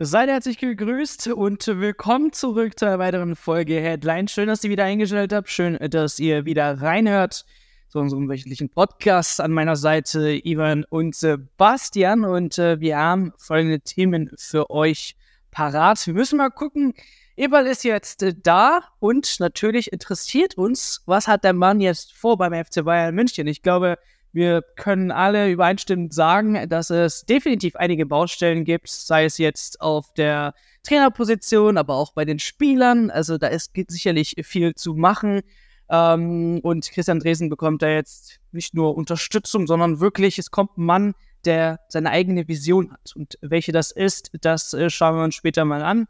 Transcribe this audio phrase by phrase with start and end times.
[0.00, 4.28] Seid herzlich gegrüßt und willkommen zurück zu einer weiteren Folge Headline.
[4.28, 5.50] Schön, dass ihr wieder eingeschaltet habt.
[5.50, 7.44] Schön, dass ihr wieder reinhört
[7.88, 9.40] zu unserem wöchentlichen Podcast.
[9.40, 12.24] An meiner Seite Ivan und Sebastian.
[12.24, 15.16] Und äh, wir haben folgende Themen für euch
[15.50, 16.06] parat.
[16.06, 16.94] Wir müssen mal gucken.
[17.34, 22.38] Eberl ist jetzt äh, da und natürlich interessiert uns, was hat der Mann jetzt vor
[22.38, 23.48] beim FC Bayern München.
[23.48, 23.98] Ich glaube,
[24.32, 30.12] wir können alle übereinstimmend sagen, dass es definitiv einige Baustellen gibt, sei es jetzt auf
[30.14, 33.10] der Trainerposition, aber auch bei den Spielern.
[33.10, 35.42] Also da ist sicherlich viel zu machen.
[35.90, 40.84] Ähm, und Christian Dresen bekommt da jetzt nicht nur Unterstützung, sondern wirklich, es kommt ein
[40.84, 41.14] Mann,
[41.44, 43.12] der seine eigene Vision hat.
[43.16, 46.06] Und welche das ist, das äh, schauen wir uns später mal an.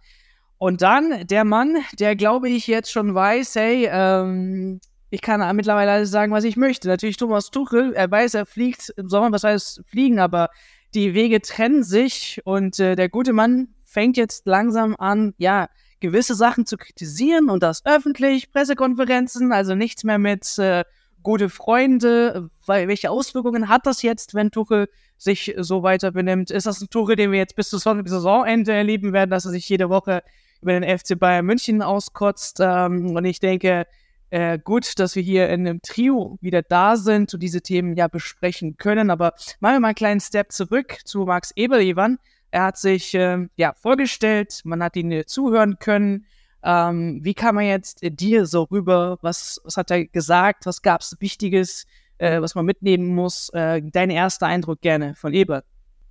[0.59, 4.81] Und dann der Mann, der glaube ich jetzt schon weiß, hey, ähm,
[5.11, 6.89] ich kann mittlerweile alles sagen, was ich möchte.
[6.89, 10.51] Natürlich Thomas Tuchel, er weiß, er fliegt im Sommer, was heißt fliegen, aber
[10.95, 15.69] die Wege trennen sich und äh, der gute Mann fängt jetzt langsam an, ja,
[16.01, 20.85] gewisse Sachen zu kritisieren und das öffentlich, Pressekonferenzen, also nichts mehr mit äh,
[21.23, 22.51] gute Freunde.
[22.67, 26.51] Weil, welche Auswirkungen hat das jetzt, wenn Tuchel sich so weiter benimmt?
[26.51, 29.69] Ist das ein Tuchel, den wir jetzt bis zum Saisonende erleben werden, dass er sich
[29.69, 30.23] jede Woche
[30.61, 32.59] über den FC Bayern München auskotzt?
[32.61, 33.87] Ähm, und ich denke,
[34.31, 38.09] äh, gut, dass wir hier in einem Trio wieder da sind und diese Themen ja
[38.09, 39.11] besprechen können.
[39.11, 42.19] Aber machen wir mal einen kleinen Step zurück zu Max Eberl-Evan.
[42.51, 46.27] Er hat sich äh, ja vorgestellt, man hat ihn äh, zuhören können.
[46.63, 49.19] Ähm, wie kam er jetzt äh, dir so rüber?
[49.23, 50.67] Was, was hat er gesagt?
[50.67, 51.87] Was gab es Wichtiges,
[52.19, 53.51] äh, was man mitnehmen muss?
[53.53, 55.63] Dein erster Eindruck gerne von Eberl.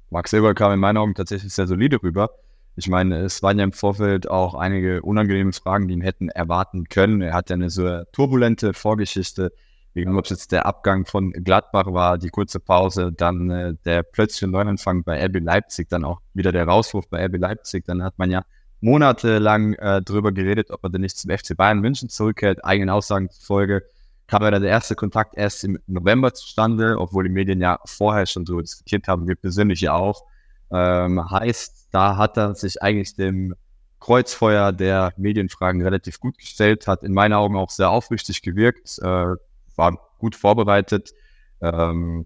[0.09, 2.29] Max Eberl kam in meinen Augen tatsächlich sehr solide rüber.
[2.77, 6.87] Ich meine, es waren ja im Vorfeld auch einige unangenehme Fragen, die ihn hätten erwarten
[6.89, 7.21] können.
[7.21, 9.51] Er hat ja eine so turbulente Vorgeschichte,
[9.95, 14.47] ob es jetzt der Abgang von Gladbach war, die kurze Pause, dann äh, der plötzliche
[14.47, 17.85] Neuanfang bei RB Leipzig, dann auch wieder der Rauswurf bei RB Leipzig.
[17.85, 18.45] Dann hat man ja
[18.79, 22.63] monatelang äh, darüber geredet, ob er denn nicht zum FC Bayern München zurückkehrt.
[22.63, 23.85] Eigenen Aussagen zufolge
[24.27, 28.45] kam ja der erste Kontakt erst im November zustande, obwohl die Medien ja vorher schon
[28.45, 30.23] darüber diskutiert haben, wir persönlich ja auch.
[30.69, 33.55] Ähm, heißt, da hat er sich eigentlich dem
[33.99, 39.35] Kreuzfeuer der Medienfragen relativ gut gestellt, hat in meinen Augen auch sehr aufrichtig gewirkt, äh,
[39.75, 41.13] war gut vorbereitet.
[41.61, 42.25] Ähm,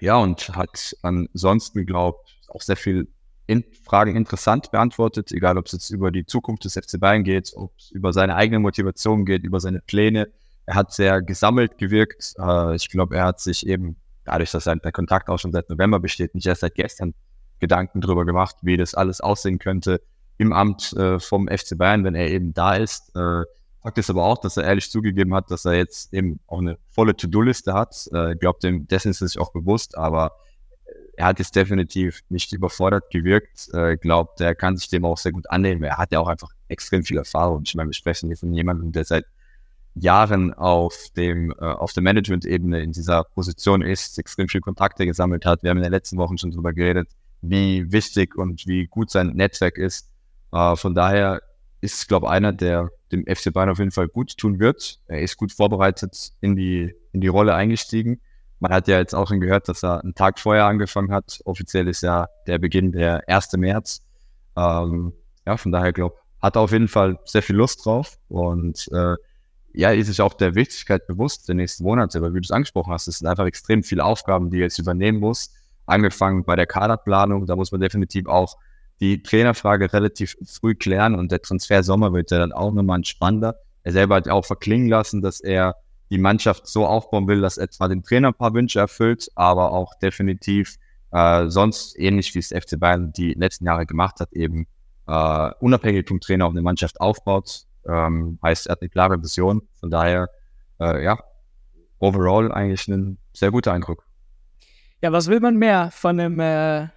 [0.00, 3.08] ja, und hat ansonsten, glaube auch sehr viel
[3.46, 7.52] in Fragen interessant beantwortet, egal ob es jetzt über die Zukunft des FC Bayern geht,
[7.56, 10.28] ob es über seine eigene Motivation geht, über seine Pläne.
[10.66, 12.34] Er hat sehr gesammelt gewirkt.
[12.38, 15.98] Äh, ich glaube, er hat sich eben, dadurch, dass sein Kontakt auch schon seit November
[15.98, 17.14] besteht, nicht erst seit gestern
[17.60, 20.00] Gedanken drüber gemacht, wie das alles aussehen könnte
[20.38, 23.14] im Amt äh, vom FC Bayern, wenn er eben da ist.
[23.16, 23.42] Äh,
[23.82, 26.78] Fakt ist aber auch, dass er ehrlich zugegeben hat, dass er jetzt eben auch eine
[26.90, 28.08] volle To-Do-Liste hat.
[28.12, 30.32] Äh, ich glaube, dem dessen ist er sich auch bewusst, aber
[31.18, 33.68] er hat jetzt definitiv nicht überfordert gewirkt.
[33.72, 35.82] Äh, glaubt, er kann sich dem auch sehr gut annehmen.
[35.82, 37.62] Er hat ja auch einfach extrem viel Erfahrung.
[37.66, 39.24] Ich meine, wir sprechen hier von jemandem, der seit
[39.94, 45.44] Jahren auf dem äh, auf der Management-Ebene in dieser Position ist, extrem viel Kontakte gesammelt
[45.44, 45.64] hat.
[45.64, 47.08] Wir haben in den letzten Wochen schon darüber geredet,
[47.40, 50.10] wie wichtig und wie gut sein Netzwerk ist.
[50.52, 51.42] Äh, von daher
[51.80, 54.98] ist, es, glaube ich, einer, der dem FC Bayern auf jeden Fall gut tun wird.
[55.06, 58.20] Er ist gut vorbereitet in die, in die Rolle eingestiegen.
[58.60, 61.40] Man hat ja jetzt auch schon gehört, dass er einen Tag vorher angefangen hat.
[61.44, 63.52] Offiziell ist ja der Beginn der 1.
[63.52, 64.02] März.
[64.56, 65.12] Ähm,
[65.46, 69.16] ja, von daher glaube hat er auf jeden Fall sehr viel Lust drauf und äh,
[69.72, 72.92] ja, ist sich auch der Wichtigkeit bewusst der nächsten Monate, weil wie du es angesprochen
[72.92, 75.52] hast, es sind einfach extrem viele Aufgaben, die er jetzt übernehmen muss
[75.88, 77.46] angefangen bei der Kaderplanung.
[77.46, 78.56] Da muss man definitiv auch
[79.00, 83.04] die Trainerfrage relativ früh klären und der Transfer Sommer wird ja dann auch nochmal ein
[83.04, 83.56] spannender.
[83.84, 85.76] Er selber hat auch verklingen lassen, dass er
[86.10, 89.72] die Mannschaft so aufbauen will, dass er zwar dem Trainer ein paar Wünsche erfüllt, aber
[89.72, 90.76] auch definitiv
[91.12, 94.66] äh, sonst ähnlich wie es FC Bayern die letzten Jahre gemacht hat, eben
[95.06, 97.62] äh, unabhängig vom Trainer auch eine Mannschaft aufbaut.
[97.86, 99.62] Ähm, heißt, er hat eine klare Vision.
[99.80, 100.28] Von daher,
[100.80, 101.18] äh, ja,
[101.98, 104.07] overall eigentlich ein sehr guter Eindruck.
[105.00, 106.88] Ja, was will man mehr von einem äh,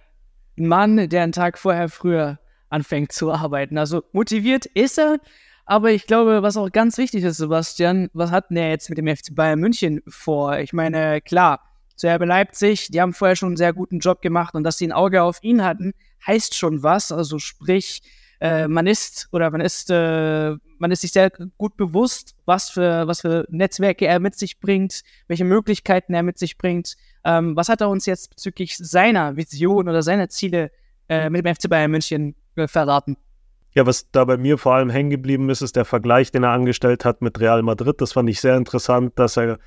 [0.56, 3.78] Mann, der einen Tag vorher früher anfängt zu arbeiten?
[3.78, 5.20] Also motiviert ist er,
[5.66, 8.98] aber ich glaube, was auch ganz wichtig ist, Sebastian, was hat denn er jetzt mit
[8.98, 10.58] dem FC Bayern München vor?
[10.58, 11.60] Ich meine, klar,
[11.94, 14.88] zu RB Leipzig, die haben vorher schon einen sehr guten Job gemacht und dass sie
[14.88, 15.92] ein Auge auf ihn hatten,
[16.26, 17.12] heißt schon was.
[17.12, 18.02] Also sprich,
[18.40, 23.06] äh, man ist oder man ist äh, man ist sich sehr gut bewusst, was für
[23.06, 26.96] was für Netzwerke er mit sich bringt, welche Möglichkeiten er mit sich bringt.
[27.24, 30.70] Ähm, was hat er uns jetzt bezüglich seiner Vision oder seiner Ziele
[31.08, 33.16] äh, mit dem FC Bayern München äh, verraten?
[33.74, 36.50] Ja, was da bei mir vor allem hängen geblieben ist, ist der Vergleich, den er
[36.50, 38.00] angestellt hat mit Real Madrid.
[38.00, 39.58] Das fand ich sehr interessant, dass er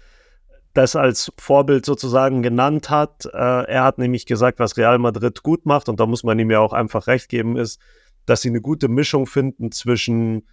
[0.76, 3.26] das als Vorbild sozusagen genannt hat.
[3.26, 6.52] Äh, er hat nämlich gesagt, was Real Madrid gut macht, und da muss man ihm
[6.52, 7.80] ja auch einfach recht geben, ist,
[8.26, 10.44] dass sie eine gute Mischung finden zwischen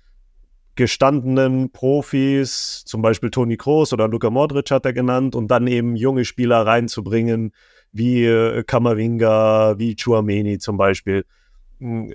[0.75, 5.97] gestandenen Profis, zum Beispiel Toni Kroos oder Luka Modric hat er genannt, und dann eben
[5.97, 7.53] junge Spieler reinzubringen,
[7.93, 11.25] wie äh, Kamavinga, wie Chuameni zum Beispiel.
[11.79, 12.15] Hm,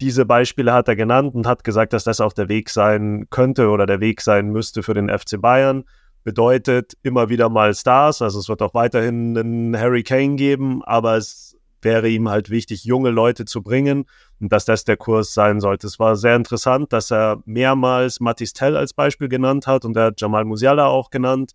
[0.00, 3.68] diese Beispiele hat er genannt und hat gesagt, dass das auch der Weg sein könnte
[3.70, 5.84] oder der Weg sein müsste für den FC Bayern.
[6.22, 11.16] Bedeutet immer wieder mal Stars, also es wird auch weiterhin einen Harry Kane geben, aber
[11.16, 11.45] es
[11.86, 14.06] wäre ihm halt wichtig, junge Leute zu bringen
[14.40, 15.86] und dass das der Kurs sein sollte.
[15.86, 20.06] Es war sehr interessant, dass er mehrmals Matis Tell als Beispiel genannt hat und er
[20.06, 21.52] hat Jamal Musiala auch genannt,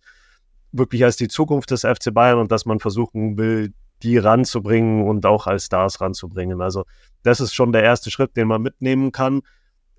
[0.72, 5.26] wirklich als die Zukunft des FC Bayern und dass man versuchen will, die ranzubringen und
[5.26, 6.62] auch als Stars ranzubringen.
[6.62, 6.84] Also
[7.22, 9.42] das ist schon der erste Schritt, den man mitnehmen kann.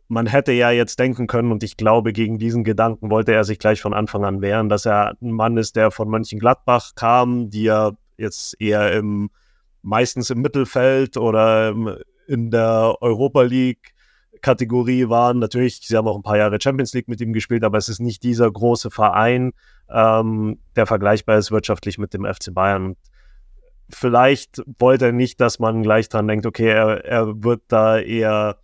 [0.08, 3.60] Man hätte ja jetzt denken können, und ich glaube, gegen diesen Gedanken wollte er sich
[3.60, 7.64] gleich von Anfang an wehren, dass er ein Mann ist, der von Mönchengladbach kam, die
[7.64, 9.30] ja jetzt eher im,
[9.84, 11.76] meistens im Mittelfeld oder
[12.28, 13.94] in der Europa League
[14.42, 15.40] Kategorie waren.
[15.40, 18.00] Natürlich, sie haben auch ein paar Jahre Champions League mit ihm gespielt, aber es ist
[18.00, 19.54] nicht dieser große Verein,
[19.90, 22.96] ähm, der vergleichbar ist wirtschaftlich mit dem FC Bayern
[23.90, 28.58] vielleicht wollte er nicht, dass man gleich dran denkt, okay, er, er wird da eher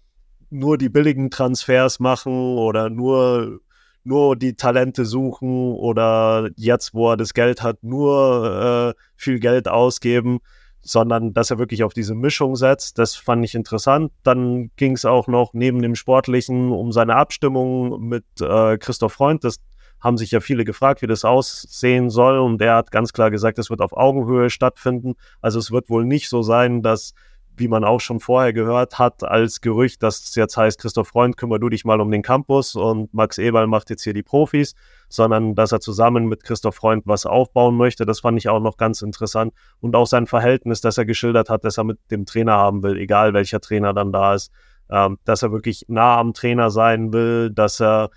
[0.49, 3.59] nur die billigen Transfers machen oder nur,
[4.03, 9.67] nur die Talente suchen oder jetzt, wo er das Geld hat, nur äh, viel Geld
[9.67, 10.39] ausgeben,
[10.81, 12.97] sondern dass er wirklich auf diese Mischung setzt.
[12.97, 14.11] Das fand ich interessant.
[14.23, 19.43] Dann ging es auch noch neben dem Sportlichen um seine Abstimmung mit äh, Christoph Freund.
[19.43, 19.57] Das
[19.99, 22.39] haben sich ja viele gefragt, wie das aussehen soll.
[22.39, 25.15] Und er hat ganz klar gesagt, es wird auf Augenhöhe stattfinden.
[25.41, 27.13] Also es wird wohl nicht so sein, dass,
[27.59, 31.37] wie man auch schon vorher gehört hat, als Gerücht, dass es jetzt heißt, Christoph Freund,
[31.37, 34.75] kümmere du dich mal um den Campus und Max Eberl macht jetzt hier die Profis,
[35.09, 38.05] sondern dass er zusammen mit Christoph Freund was aufbauen möchte.
[38.05, 39.53] Das fand ich auch noch ganz interessant.
[39.81, 42.97] Und auch sein Verhältnis, das er geschildert hat, dass er mit dem Trainer haben will,
[42.97, 44.51] egal welcher Trainer dann da ist.
[44.91, 48.09] Ähm, dass er wirklich nah am Trainer sein will, dass er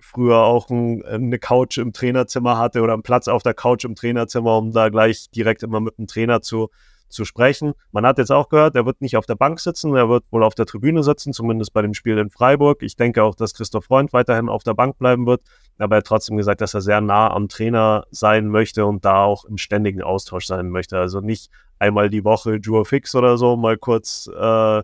[0.00, 3.94] früher auch ein, eine Couch im Trainerzimmer hatte oder einen Platz auf der Couch im
[3.94, 6.68] Trainerzimmer, um da gleich direkt immer mit dem Trainer zu,
[7.10, 7.74] zu sprechen.
[7.92, 10.42] Man hat jetzt auch gehört, er wird nicht auf der Bank sitzen, er wird wohl
[10.42, 12.82] auf der Tribüne sitzen, zumindest bei dem Spiel in Freiburg.
[12.82, 15.42] Ich denke auch, dass Christoph Freund weiterhin auf der Bank bleiben wird,
[15.78, 19.24] aber er hat trotzdem gesagt, dass er sehr nah am Trainer sein möchte und da
[19.24, 20.98] auch im ständigen Austausch sein möchte.
[20.98, 24.82] Also nicht einmal die Woche Jour fix oder so mal kurz äh,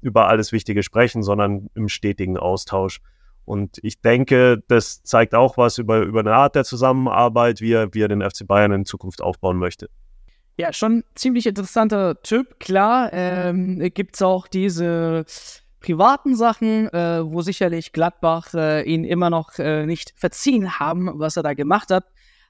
[0.00, 3.00] über alles Wichtige sprechen, sondern im stetigen Austausch.
[3.44, 7.94] Und ich denke, das zeigt auch was über, über eine Art der Zusammenarbeit, wie er,
[7.94, 9.88] wie er den FC Bayern in Zukunft aufbauen möchte.
[10.60, 12.58] Ja, schon ziemlich interessanter Typ.
[12.58, 15.24] Klar, ähm, gibt es auch diese
[15.78, 21.36] privaten Sachen, äh, wo sicherlich Gladbach äh, ihn immer noch äh, nicht verziehen haben, was
[21.36, 22.06] er da gemacht hat.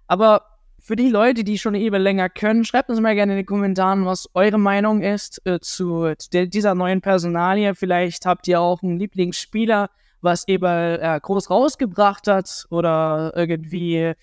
[0.06, 0.43] Aber
[0.78, 4.06] für die Leute, die schon eben länger können, schreibt uns mal gerne in den Kommentaren,
[4.06, 7.75] was eure Meinung ist äh, zu dieser neuen Personalie.
[7.75, 9.90] Vielleicht habt ihr auch einen Lieblingsspieler,
[10.22, 14.14] was Eberl äh, groß rausgebracht hat oder irgendwie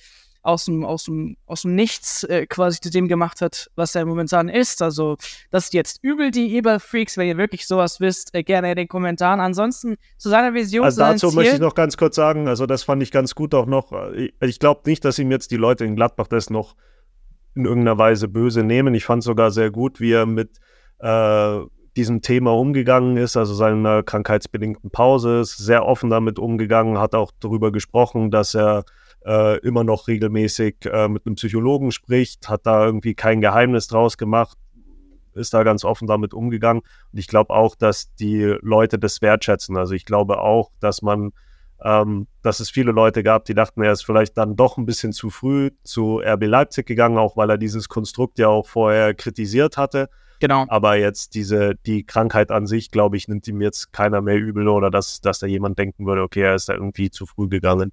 [0.46, 4.06] aus dem, aus dem, aus dem Nichts äh, quasi zu dem gemacht hat, was er
[4.06, 4.82] momentan ist.
[4.82, 5.18] Also,
[5.50, 7.18] das ist jetzt übel, die Eberl-Freaks.
[7.18, 9.40] Wenn ihr wirklich sowas wisst, äh, gerne in den Kommentaren.
[9.40, 10.86] Ansonsten zu seiner Vision.
[10.86, 13.56] Also, dazu Ziel, möchte ich noch ganz kurz sagen, also, das fand ich ganz gut
[13.56, 13.92] auch noch.
[14.14, 16.76] Ich, ich glaube nicht, dass ihm jetzt die Leute in Gladbach das noch
[17.56, 18.94] in irgendeiner Weise böse nehmen.
[18.94, 20.60] Ich fand sogar sehr gut, wie er mit
[21.00, 21.60] äh,
[21.98, 27.32] diesem Thema umgegangen ist, also seiner krankheitsbedingten Pause, ist sehr offen damit umgegangen, hat auch
[27.40, 28.84] darüber gesprochen, dass er
[29.26, 34.18] äh, immer noch regelmäßig äh, mit einem Psychologen spricht, hat da irgendwie kein Geheimnis draus
[34.18, 34.58] gemacht,
[35.34, 36.84] ist da ganz offen damit umgegangen.
[37.12, 39.78] Und ich glaube auch, dass die Leute das wertschätzen.
[39.78, 41.32] Also ich glaube auch, dass man,
[41.84, 45.12] ähm, dass es viele Leute gab, die dachten, er ist vielleicht dann doch ein bisschen
[45.12, 49.76] zu früh zu RB Leipzig gegangen, auch weil er dieses Konstrukt ja auch vorher kritisiert
[49.76, 50.10] hatte.
[50.40, 50.66] Genau.
[50.68, 54.68] Aber jetzt diese, die Krankheit an sich, glaube ich, nimmt ihm jetzt keiner mehr übel
[54.68, 57.92] oder dass, dass da jemand denken würde, okay, er ist da irgendwie zu früh gegangen.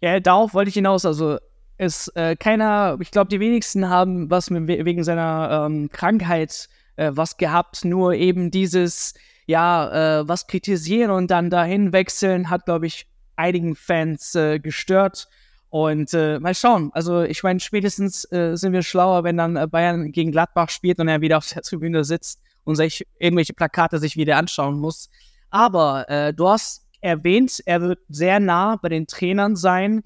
[0.00, 1.04] Ja, darauf wollte ich hinaus.
[1.04, 1.38] Also
[1.78, 7.10] ist äh, keiner, ich glaube, die wenigsten haben was mit, wegen seiner ähm, Krankheit äh,
[7.14, 7.84] was gehabt.
[7.84, 9.14] Nur eben dieses,
[9.46, 15.28] ja, äh, was kritisieren und dann dahin wechseln, hat, glaube ich, einigen Fans äh, gestört.
[15.70, 16.90] Und äh, mal schauen.
[16.94, 20.98] Also ich meine, spätestens äh, sind wir schlauer, wenn dann äh, Bayern gegen Gladbach spielt
[20.98, 25.08] und er wieder auf der Tribüne sitzt und sich irgendwelche Plakate sich wieder anschauen muss.
[25.50, 30.02] Aber äh, du hast erwähnt, er wird sehr nah bei den Trainern sein,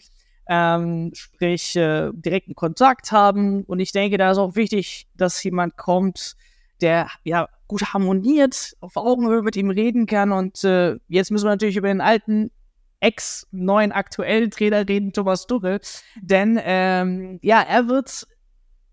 [0.49, 3.65] ähm, sprich äh, direkten Kontakt haben.
[3.65, 6.37] Und ich denke, da ist auch wichtig, dass jemand kommt,
[6.81, 10.33] der ja gut harmoniert, auf Augenhöhe mit ihm reden kann.
[10.33, 12.51] Und äh, jetzt müssen wir natürlich über den alten
[13.01, 15.81] ex-neuen aktuellen Trainer reden, Thomas Tuchel.
[16.21, 18.27] Denn ähm, ja, er wird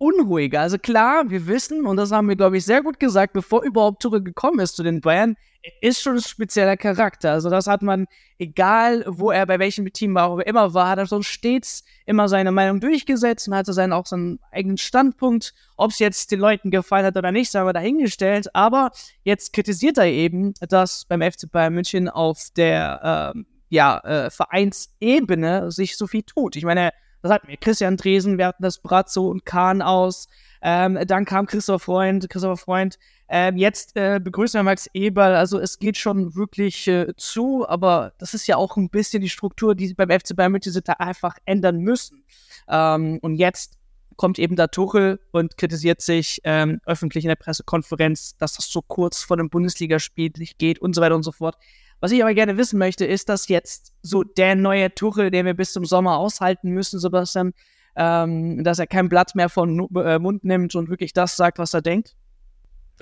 [0.02, 0.62] unruhiger.
[0.62, 4.02] Also klar, wir wissen, und das haben wir, glaube ich, sehr gut gesagt, bevor überhaupt
[4.02, 5.36] Tuchel gekommen ist zu den Bayern,
[5.80, 7.34] ist schon ein spezieller Charakter.
[7.34, 8.08] Also das hat man,
[8.40, 12.28] egal wo er bei welchem Team war, er immer war, hat er schon stets immer
[12.28, 15.54] seine Meinung durchgesetzt und hatte seinen, auch seinen eigenen Standpunkt.
[15.78, 18.56] Ob es jetzt den Leuten gefallen hat oder nicht, sagen wir dahingestellt.
[18.56, 18.90] Aber
[19.24, 25.72] jetzt kritisiert er eben, dass beim FC Bayern München auf der äh, ja, äh, Vereinsebene
[25.72, 26.56] sich so viel tut.
[26.56, 30.28] Ich meine, das hatten wir Christian Dresen, wir hatten das Brazzo und Kahn aus.
[30.62, 33.00] Ähm, dann kam Christoph Freund, Christopher Freund.
[33.30, 35.36] Ähm, jetzt äh, begrüßen wir Max Eberl.
[35.36, 39.30] Also es geht schon wirklich äh, zu, aber das ist ja auch ein bisschen die
[39.30, 42.24] Struktur, die beim FC Bayern München da einfach ändern müssen.
[42.68, 43.78] Ähm, und jetzt
[44.18, 48.82] kommt eben der Tuchel und kritisiert sich ähm, öffentlich in der Pressekonferenz, dass das so
[48.82, 51.58] kurz vor dem Bundesligaspiel nicht geht und so weiter und so fort.
[52.02, 55.54] Was ich aber gerne wissen möchte, ist, dass jetzt so der neue Tuchel, den wir
[55.54, 57.54] bis zum Sommer aushalten müssen, Sebastian,
[57.96, 61.76] ähm, dass er kein Blatt mehr von äh, Mund nimmt und wirklich das sagt, was
[61.76, 62.16] er denkt?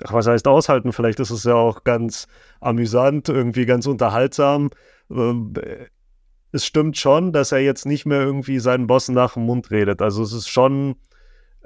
[0.04, 0.92] Ach, was heißt aushalten?
[0.92, 2.26] Vielleicht ist es ja auch ganz
[2.60, 4.70] amüsant, irgendwie ganz unterhaltsam.
[5.10, 5.54] Ähm,
[6.52, 10.02] es stimmt schon, dass er jetzt nicht mehr irgendwie seinen Boss nach dem Mund redet.
[10.02, 10.96] Also es ist schon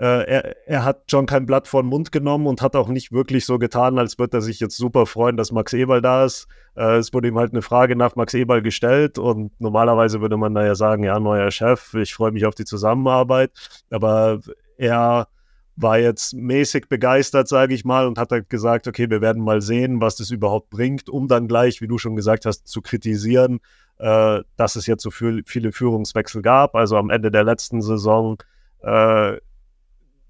[0.02, 3.46] er, er, hat schon kein Blatt vor den Mund genommen und hat auch nicht wirklich
[3.46, 6.48] so getan, als würde er sich jetzt super freuen, dass Max Eberl da ist.
[6.74, 10.54] Äh, es wurde ihm halt eine Frage nach Max Eberl gestellt und normalerweise würde man
[10.54, 13.52] da ja sagen, ja, neuer Chef, ich freue mich auf die Zusammenarbeit.
[13.90, 14.40] Aber
[14.78, 15.28] er
[15.76, 19.60] war jetzt mäßig begeistert, sage ich mal, und hat halt gesagt, okay, wir werden mal
[19.60, 23.60] sehen, was das überhaupt bringt, um dann gleich, wie du schon gesagt hast, zu kritisieren,
[23.98, 26.74] äh, dass es jetzt so viel, viele Führungswechsel gab.
[26.74, 28.38] Also am Ende der letzten Saison
[28.82, 29.36] äh,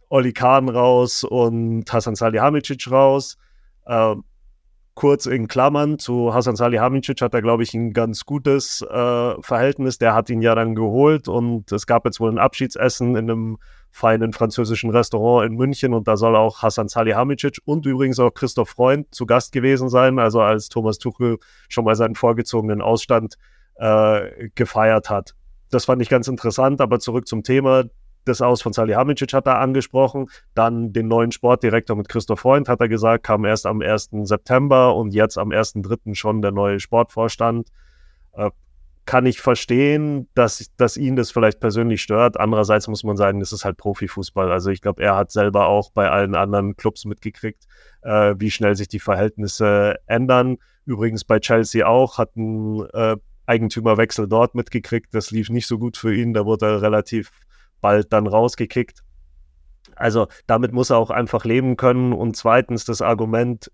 [0.09, 3.37] Oli Kahn raus und Hasan Salihamidzic raus.
[3.87, 4.15] Äh,
[4.95, 9.99] kurz in Klammern zu Hasan Salihamidzic hat er, glaube ich, ein ganz gutes äh, Verhältnis.
[9.99, 13.59] Der hat ihn ja dann geholt und es gab jetzt wohl ein Abschiedsessen in einem
[13.91, 18.71] feinen französischen Restaurant in München und da soll auch Hasan Salihamidzic und übrigens auch Christoph
[18.71, 23.37] Freund zu Gast gewesen sein, also als Thomas Tuchel schon mal seinen vorgezogenen Ausstand
[23.77, 25.35] äh, gefeiert hat.
[25.71, 27.85] Das fand ich ganz interessant, aber zurück zum Thema
[28.25, 30.29] das Aus von Salihamidzic hat er angesprochen.
[30.55, 34.11] Dann den neuen Sportdirektor mit Christoph Freund hat er gesagt, kam erst am 1.
[34.23, 36.15] September und jetzt am 1.3.
[36.15, 37.69] schon der neue Sportvorstand.
[38.33, 38.51] Äh,
[39.07, 42.41] kann ich verstehen, dass, dass ihn das vielleicht persönlich stört.
[42.41, 44.51] Andererseits muss man sagen, das ist halt Profifußball.
[44.51, 47.67] Also ich glaube, er hat selber auch bei allen anderen Clubs mitgekriegt,
[48.03, 50.57] äh, wie schnell sich die Verhältnisse ändern.
[50.87, 53.17] Übrigens bei Chelsea auch, hat ein äh,
[53.47, 55.15] Eigentümerwechsel dort mitgekriegt.
[55.15, 56.33] Das lief nicht so gut für ihn.
[56.33, 57.31] Da wurde er relativ
[57.85, 59.01] bald dann rausgekickt.
[59.95, 62.15] Also damit muss er auch einfach leben können.
[62.15, 63.71] Und zweitens das Argument,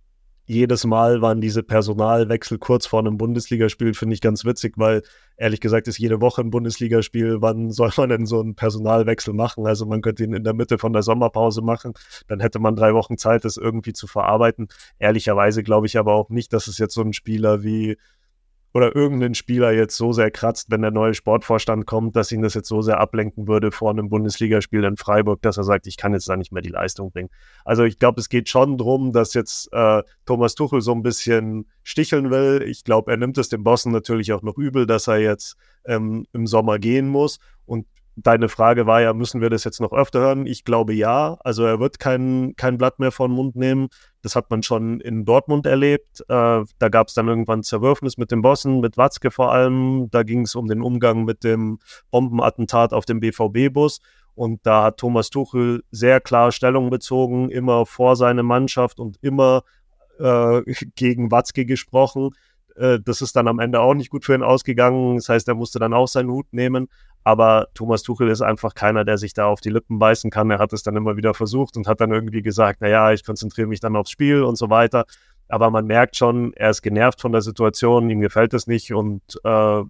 [0.47, 5.03] jedes Mal waren diese Personalwechsel kurz vor einem Bundesligaspiel, finde ich ganz witzig, weil
[5.37, 7.41] ehrlich gesagt ist jede Woche ein Bundesligaspiel.
[7.41, 9.65] Wann soll man denn so einen Personalwechsel machen?
[9.65, 11.93] Also man könnte ihn in der Mitte von der Sommerpause machen,
[12.27, 14.67] dann hätte man drei Wochen Zeit, das irgendwie zu verarbeiten.
[14.99, 17.97] Ehrlicherweise glaube ich aber auch nicht, dass es jetzt so ein Spieler wie
[18.73, 22.55] oder irgendein Spieler jetzt so sehr kratzt, wenn der neue Sportvorstand kommt, dass ihn das
[22.55, 26.13] jetzt so sehr ablenken würde vor einem Bundesligaspiel in Freiburg, dass er sagt, ich kann
[26.13, 27.31] jetzt da nicht mehr die Leistung bringen.
[27.65, 31.67] Also ich glaube, es geht schon darum, dass jetzt äh, Thomas Tuchel so ein bisschen
[31.83, 32.63] sticheln will.
[32.67, 36.27] Ich glaube, er nimmt es dem Bossen natürlich auch noch übel, dass er jetzt ähm,
[36.33, 37.41] im Sommer gehen muss.
[37.67, 37.87] Und
[38.23, 40.47] deine Frage war ja, müssen wir das jetzt noch öfter hören?
[40.47, 41.37] Ich glaube ja.
[41.41, 43.89] Also er wird kein, kein Blatt mehr vor den Mund nehmen.
[44.23, 46.21] Das hat man schon in Dortmund erlebt.
[46.29, 50.09] Äh, da gab es dann irgendwann Zerwürfnis mit dem Bossen, mit Watzke vor allem.
[50.11, 51.79] Da ging es um den Umgang mit dem
[52.11, 54.01] Bombenattentat auf dem BVB-Bus.
[54.35, 59.63] Und da hat Thomas Tuchel sehr klar Stellung bezogen, immer vor seine Mannschaft und immer
[60.19, 60.63] äh,
[60.95, 62.31] gegen Watzke gesprochen.
[62.77, 65.17] Äh, das ist dann am Ende auch nicht gut für ihn ausgegangen.
[65.17, 66.89] Das heißt, er musste dann auch seinen Hut nehmen.
[67.25, 70.51] Aber Thomas Tuchel ist einfach keiner, der sich da auf die Lippen beißen kann.
[70.51, 73.67] Er hat es dann immer wieder versucht und hat dann irgendwie gesagt, naja, ich konzentriere
[73.67, 75.05] mich dann aufs Spiel und so weiter.
[75.49, 78.93] Aber man merkt schon, er ist genervt von der Situation, ihm gefällt es nicht.
[78.95, 79.83] Und äh,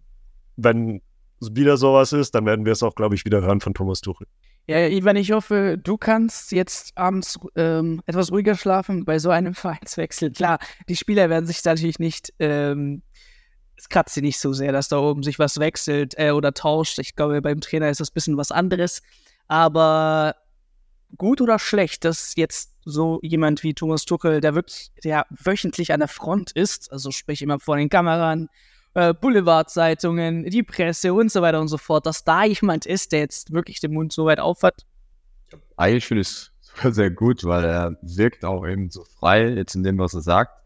[0.56, 1.02] wenn
[1.40, 4.26] wieder sowas ist, dann werden wir es auch, glaube ich, wieder hören von Thomas Tuchel.
[4.66, 9.54] Ja, Ivan, ich hoffe, du kannst jetzt abends ähm, etwas ruhiger schlafen bei so einem
[9.54, 10.32] Vereinswechsel.
[10.32, 10.58] Klar,
[10.88, 13.02] die Spieler werden sich natürlich nicht ähm,
[13.80, 16.98] es kratzt sie nicht so sehr, dass da oben sich was wechselt äh, oder tauscht.
[16.98, 19.02] Ich glaube, beim Trainer ist das ein bisschen was anderes.
[19.48, 20.36] Aber
[21.16, 26.00] gut oder schlecht, dass jetzt so jemand wie Thomas Tuchel, der wirklich, der wöchentlich an
[26.00, 28.48] der Front ist, also sprich immer vor den Kameran,
[28.92, 33.20] äh, Boulevardzeitungen, die Presse und so weiter und so fort, dass da jemand ist, der
[33.20, 34.84] jetzt wirklich den Mund so weit aufhat.
[35.76, 36.52] Eigentlich finde ich es
[36.94, 40.59] sehr gut, weil er wirkt auch eben so frei, jetzt in dem, was er sagt.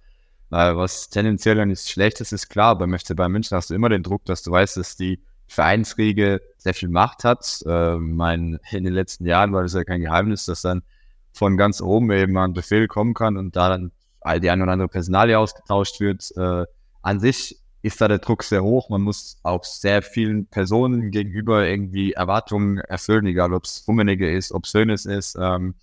[0.50, 4.02] Was tendenziell ja nichts Schlechtes ist, klar, beim FC Bayern München hast du immer den
[4.02, 7.62] Druck, dass du weißt, dass die Vereinsriege sehr viel Macht hat.
[7.66, 10.82] Äh, mein, in den letzten Jahren war das ja kein Geheimnis, dass dann
[11.32, 13.92] von ganz oben eben ein Befehl kommen kann und da dann
[14.40, 16.32] die eine oder andere Personalie ausgetauscht wird.
[16.36, 16.64] Äh,
[17.02, 18.88] an sich ist da der Druck sehr hoch.
[18.88, 24.52] Man muss auch sehr vielen Personen gegenüber irgendwie Erwartungen erfüllen, egal ob es Rummenigge ist,
[24.52, 25.36] ob es Hönes ist.
[25.38, 25.74] Ähm,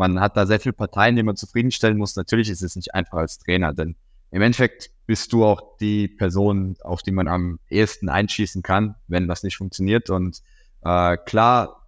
[0.00, 2.16] man hat da sehr viele Parteien, die man zufriedenstellen muss.
[2.16, 3.96] Natürlich ist es nicht einfach als Trainer, denn
[4.30, 9.28] im Endeffekt bist du auch die Person, auf die man am ehesten einschießen kann, wenn
[9.28, 10.08] das nicht funktioniert.
[10.08, 10.40] Und
[10.86, 11.86] äh, klar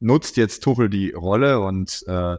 [0.00, 2.34] nutzt jetzt Tuchel die Rolle und äh,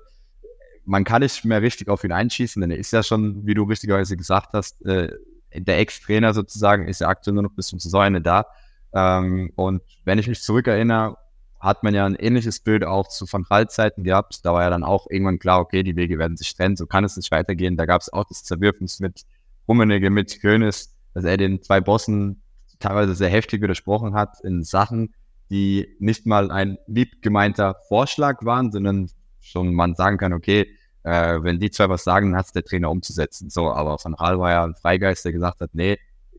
[0.84, 3.64] man kann nicht mehr richtig auf ihn einschießen, denn er ist ja schon, wie du
[3.64, 5.14] richtigerweise gesagt hast, äh,
[5.56, 8.48] der Ex-Trainer sozusagen ist ja aktuell nur noch bis zum Saisonende da.
[8.94, 11.16] Ähm, und wenn ich mich zurückerinnere,
[11.64, 14.46] hat man ja ein ähnliches Bild auch zu Van Gaal-Zeiten gehabt.
[14.46, 17.06] Da war ja dann auch irgendwann klar, okay, die Wege werden sich trennen, so kann
[17.06, 17.78] es nicht weitergehen.
[17.78, 19.24] Da gab es auch das Zerwürfnis mit
[19.68, 22.42] Rummenigge, mit König, dass er den zwei Bossen
[22.80, 25.14] teilweise sehr heftig widersprochen hat in Sachen,
[25.50, 30.68] die nicht mal ein lieb gemeinter Vorschlag waren, sondern schon man sagen kann, okay,
[31.04, 33.50] äh, wenn die zwei was sagen, dann hat es der Trainer umzusetzen.
[33.50, 35.98] So, aber Van Gaal war ja ein Freigeist, der gesagt hat, nee,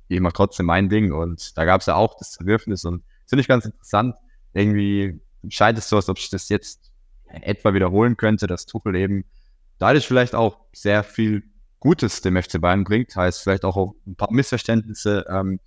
[0.08, 1.12] ich mache trotzdem mein Ding.
[1.12, 4.16] Und da gab es ja auch das Zerwürfnis und finde ich ganz interessant,
[4.54, 6.92] irgendwie scheint es so, als ob ich das jetzt
[7.26, 9.24] etwa wiederholen könnte, dass Tuchel eben
[9.78, 11.42] dadurch vielleicht auch sehr viel
[11.80, 15.60] Gutes dem FC Bayern bringt, heißt vielleicht auch ein paar Missverständnisse ähm,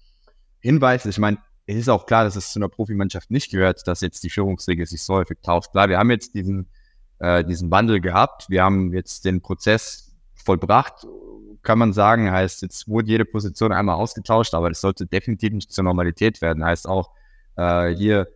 [0.60, 1.06] hinweist.
[1.06, 4.24] Ich meine, es ist auch klar, dass es zu einer Profimannschaft nicht gehört, dass jetzt
[4.24, 5.72] die Führungsregel sich so häufig tauscht.
[5.72, 6.70] Klar, wir haben jetzt diesen,
[7.20, 11.06] äh, diesen Wandel gehabt, wir haben jetzt den Prozess vollbracht,
[11.62, 15.72] kann man sagen, heißt, jetzt wurde jede Position einmal ausgetauscht, aber das sollte definitiv nicht
[15.72, 16.64] zur Normalität werden.
[16.64, 17.12] Heißt auch,
[17.58, 18.28] äh, hier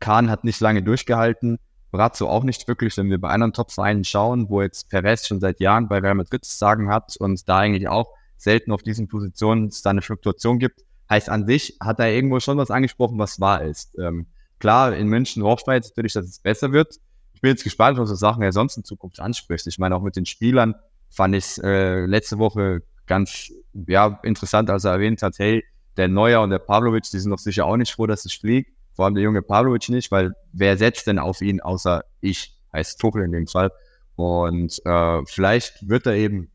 [0.00, 1.58] Kahn hat nicht lange durchgehalten,
[1.92, 5.60] Brazzo auch nicht wirklich, wenn wir bei anderen Top-Vereinen schauen, wo jetzt Perez schon seit
[5.60, 9.66] Jahren bei Real Madrid zu sagen hat und da eigentlich auch selten auf diesen Positionen
[9.66, 10.80] es da eine Fluktuation gibt,
[11.10, 13.96] heißt an sich hat er irgendwo schon was angesprochen, was wahr ist.
[13.98, 14.26] Ähm,
[14.58, 16.96] klar, in München hofft man jetzt natürlich, dass es besser wird.
[17.34, 19.66] Ich bin jetzt gespannt, was so Sachen er sonst in Zukunft anspricht.
[19.66, 20.74] Ich meine, auch mit den Spielern
[21.10, 23.52] fand ich äh, letzte Woche ganz
[23.86, 25.62] ja, interessant, als er erwähnt hat, hey,
[25.98, 28.72] der Neuer und der Pavlovic, die sind doch sicher auch nicht froh, dass es fliegt
[28.94, 33.00] vor allem der junge Pavlovic nicht, weil wer setzt denn auf ihn außer ich, heißt
[33.00, 33.70] Tuchel in dem Fall.
[34.16, 36.50] Und äh, vielleicht wird er eben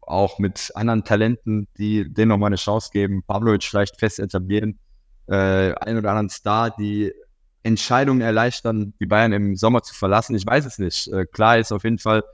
[0.00, 4.78] auch mit anderen Talenten, die denen nochmal eine Chance geben, Pavlovic vielleicht fest etablieren,
[5.26, 7.12] äh, einen oder anderen Star, die
[7.62, 10.34] Entscheidungen erleichtern, die Bayern im Sommer zu verlassen.
[10.34, 11.08] Ich weiß es nicht.
[11.08, 12.24] Äh, klar ist auf jeden Fall,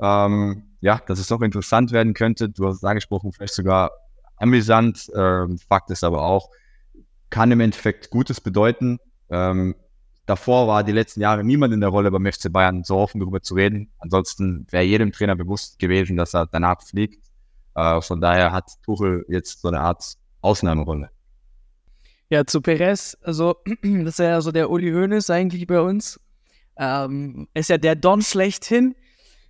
[0.00, 2.50] ähm, ja, dass es doch interessant werden könnte.
[2.50, 3.90] Du hast es angesprochen, vielleicht sogar
[4.36, 5.10] amüsant.
[5.14, 6.50] Ähm, Fakt ist aber auch,
[7.34, 9.00] kann im Endeffekt Gutes bedeuten.
[9.28, 9.74] Ähm,
[10.24, 13.42] davor war die letzten Jahre niemand in der Rolle beim FC Bayern so offen darüber
[13.42, 13.90] zu reden.
[13.98, 17.26] Ansonsten wäre jedem Trainer bewusst gewesen, dass er danach fliegt.
[17.74, 21.10] Äh, von daher hat Tuchel jetzt so eine Art Ausnahmerolle.
[22.30, 26.20] Ja, zu Perez, also das ist ja so der Uli Hoeneß eigentlich bei uns.
[26.76, 28.94] Ähm, ist ja der Don schlechthin.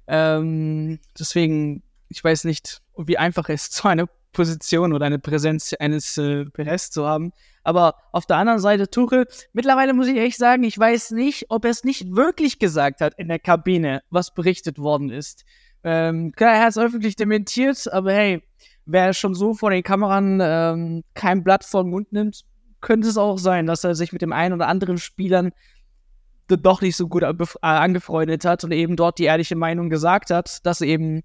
[0.06, 5.74] Ähm, deswegen, ich weiß nicht, wie einfach es ist, so eine Position oder eine Präsenz
[5.78, 7.32] eines äh, Perez zu haben.
[7.62, 11.64] Aber auf der anderen Seite Tuchel, mittlerweile muss ich echt sagen, ich weiß nicht, ob
[11.64, 15.44] er es nicht wirklich gesagt hat in der Kabine, was berichtet worden ist.
[15.82, 18.42] Ähm, klar, er hat es öffentlich dementiert, aber hey,
[18.84, 22.42] wer schon so vor den Kameran ähm, kein Blatt vor den Mund nimmt,
[22.80, 25.52] könnte es auch sein, dass er sich mit dem einen oder anderen Spielern
[26.48, 30.64] doch nicht so gut äh, angefreundet hat und eben dort die ehrliche Meinung gesagt hat,
[30.66, 31.22] dass eben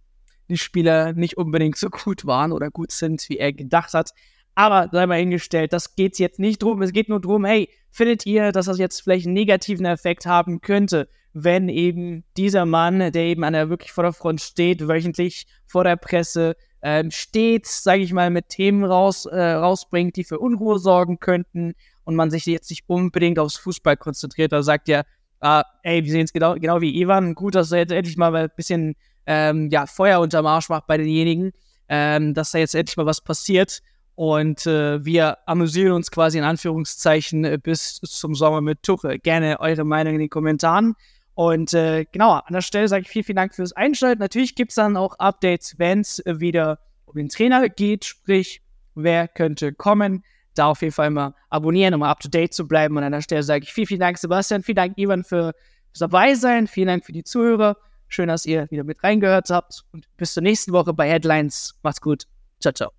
[0.49, 4.11] die Spieler nicht unbedingt so gut waren oder gut sind, wie er gedacht hat.
[4.55, 6.81] Aber sei mal hingestellt, das geht jetzt nicht drum.
[6.81, 10.61] Es geht nur drum, hey, findet ihr, dass das jetzt vielleicht einen negativen Effekt haben
[10.61, 15.95] könnte, wenn eben dieser Mann, der eben an der wirklich Vorderfront steht, wöchentlich vor der
[15.95, 21.19] Presse, ähm, stets, sage ich mal, mit Themen raus, äh, rausbringt, die für Unruhe sorgen
[21.19, 24.51] könnten und man sich jetzt nicht unbedingt aufs Fußball konzentriert.
[24.51, 25.03] Da sagt ja,
[25.41, 27.35] ah, ey, wir sehen es genau, genau wie Ivan.
[27.35, 30.97] Gut, dass er jetzt endlich mal ein bisschen ähm, ja, Feuer unterm Arsch macht bei
[30.97, 31.51] denjenigen,
[31.87, 33.81] ähm, dass da jetzt endlich mal was passiert.
[34.15, 39.17] Und äh, wir amüsieren uns quasi in Anführungszeichen äh, bis zum Sommer mit Tuche.
[39.17, 40.95] Gerne eure Meinung in den Kommentaren.
[41.35, 44.19] Und äh, genau, an der Stelle sage ich vielen, vielen Dank fürs Einschalten.
[44.19, 48.61] Natürlich gibt es dann auch Updates, wenn es äh, wieder um den Trainer geht, sprich,
[48.93, 50.25] wer könnte kommen.
[50.53, 52.97] Da auf jeden Fall mal abonnieren, um up to date zu bleiben.
[52.97, 54.63] Und an der Stelle sage ich vielen, vielen Dank, Sebastian.
[54.63, 55.53] Vielen Dank, Ivan, für
[55.93, 56.67] das Dabeisein.
[56.67, 57.77] Vielen Dank für die Zuhörer.
[58.09, 59.85] Schön, dass ihr wieder mit reingehört habt.
[59.93, 61.75] Und bis zur nächsten Woche bei Headlines.
[61.83, 62.25] Macht's gut.
[62.59, 62.98] Ciao, ciao.